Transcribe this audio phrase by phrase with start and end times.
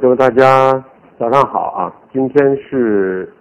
[0.00, 0.84] 各位大家
[1.18, 1.94] 早上好啊！
[2.12, 3.32] 今天是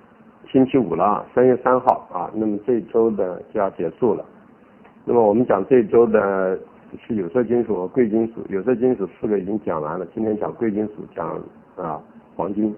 [0.50, 2.32] 星期五了啊，三月三号啊。
[2.34, 4.24] 那么这周的就要结束了。
[5.04, 6.58] 那么我们讲这周的
[7.06, 11.38] 是有色金属和贵金属，有色金属四个已经讲完了，今天讲贵金属，讲
[11.76, 12.00] 啊
[12.36, 12.74] 黄金。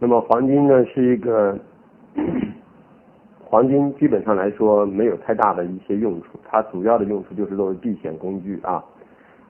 [0.00, 1.56] 那么黄金呢是一个，
[3.44, 8.82] 黄金基本上来说没有太大的一些用处，它主要的用处就是作为避险工具啊。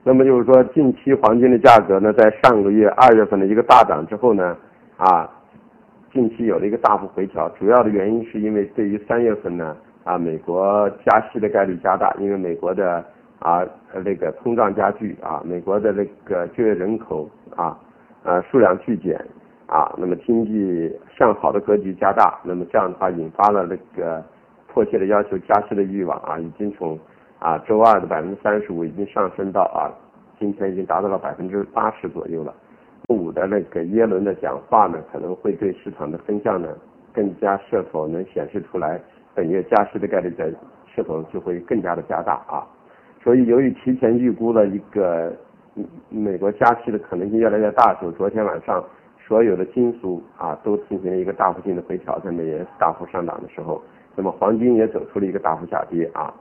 [0.07, 4.55] 那么就是说，近期黄金的价格呢，在上个月二月份的一个大涨之后呢，
[4.95, 5.29] 啊，
[6.13, 7.49] 近期有了一个大幅回调。
[7.59, 13.03] 主要的原因是因为对于三月份呢，啊，美国加息的概率加大，因为美国的
[13.39, 13.67] 啊
[14.05, 17.77] 那个通胀加剧啊，美国的那个就业人口啊
[18.23, 19.19] 呃数量剧减
[19.65, 24.23] 啊，那么经济向好的格局加大，那么这样的话引发了那个
[24.67, 26.97] 迫切的要求加息的欲望啊，已经从。
[27.39, 29.93] 啊，周二的百分之三十五已经上升到啊，
[30.39, 32.53] 今天已经达到了百分之八十左右了。
[33.07, 36.69] 周五的那个耶伦的讲话呢，可能会对市场的分向呢，
[37.13, 38.99] 更加是否能显示出来，
[39.33, 40.51] 本月加息的概率在
[40.93, 42.67] 是否就会更加的加大啊。
[43.23, 45.33] 所以由于提前预估了一个
[46.09, 48.83] 美国加息的可能性越来越大，就昨天晚上
[49.25, 53.81] 所有的金属啊都进行了一个大幅性的回调，在美元大幅上涨的时候，
[54.15, 56.33] 那么黄金也走出了一个大幅下跌啊。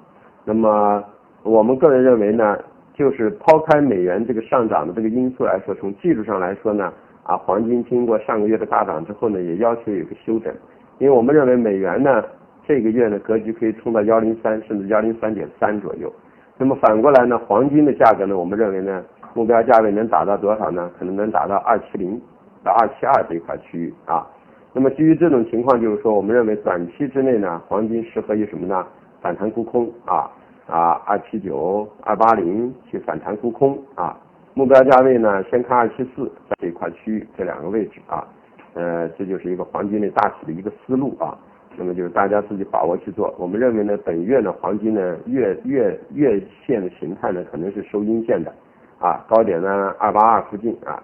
[0.44, 1.02] 那么
[1.42, 2.58] 我们个人认为呢，
[2.96, 6.90] 就是抛开美元这个上涨的这个因素来说，从技术上来说呢，
[7.24, 10.50] 啊，黄金经过上个月的大涨之后呢，也要求有个休整，
[10.98, 12.24] 因为我们认为美元呢，
[12.66, 16.10] 这个月呢格局可以冲到幺零三甚至幺零三点三左右。
[16.56, 20.90] 那么反过来呢，黄金的价格呢，我们认为呢，目标价位能达到多少呢？
[20.98, 22.18] 可能能达到二七零
[22.64, 24.26] 到二七二这一块区域啊。
[24.72, 28.86] 那么基于这种情况，就是说，我们认为短期之内呢，黄金适合于什么呢？
[29.20, 30.30] 反弹沽空啊
[30.66, 34.18] 啊二七九二八零去反弹沽空啊，
[34.54, 38.26] 目标价位呢先看二七四在这一块区域这两个位置啊，
[38.74, 41.38] 呃这就是一个黄金的大体的一个思路啊，
[41.76, 43.32] 那么就是大家自己把握去做。
[43.38, 48.52] 我们认为呢本月呢黄金呢月月月线的形态呢可能是收阴线的
[48.98, 51.02] 啊，高点呢二八二附近啊，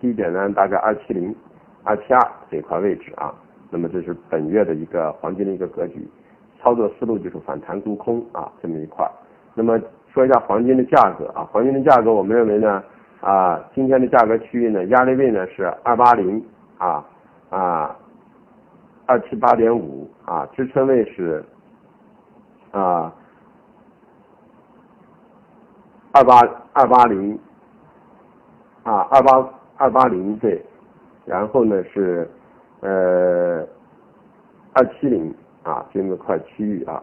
[0.00, 1.34] 低点呢大概二七零
[1.84, 2.20] 二七二
[2.50, 3.32] 这块位置啊，
[3.70, 6.06] 那么这是本月的一个黄金的一个格局。
[6.60, 9.08] 操作思路就是反弹沽空啊，这么一块。
[9.54, 9.78] 那么
[10.12, 12.82] 说一下黄金的价格啊，黄金的价格我们认为呢
[13.20, 16.44] 啊，今天的价格区域呢，压力位呢是二八零
[16.78, 17.04] 啊
[17.50, 17.96] 啊
[19.06, 21.44] 二七八点五啊，支撑位是
[22.72, 23.12] 啊
[26.12, 26.40] 二八
[26.72, 27.38] 二八零
[28.82, 30.64] 啊二八二八零对，
[31.24, 32.28] 然后呢是
[32.80, 33.66] 呃
[34.72, 35.34] 二七零。
[35.66, 37.02] 啊，这么块区域啊，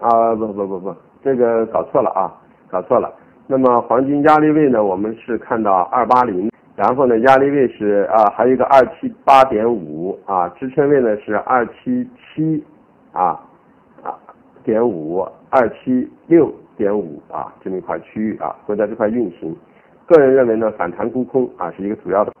[0.00, 2.34] 啊不不不不，这个搞错了啊，
[2.68, 3.08] 搞错了。
[3.46, 12.64] 那么黄金压力位呢，我们是看到二八零，然后呢压力位是啊，还有一个二七八点五啊，支撑位呢是二七七
[13.12, 13.40] 啊
[14.02, 14.18] 啊
[14.64, 19.56] 点五二七六点五啊，这么一块区域啊，会在这块运行。
[20.06, 22.32] 个人认为呢，反弹沽空啊是一个主要的。